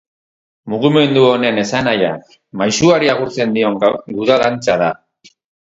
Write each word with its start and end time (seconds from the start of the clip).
Mugimendu 0.73 1.25
honen 1.31 1.59
esanahia, 1.65 2.09
maisuari 2.63 3.13
agurtzen 3.15 3.55
dion 3.59 3.79
guda 4.21 4.43
dantza 4.47 4.83
da. 4.85 4.91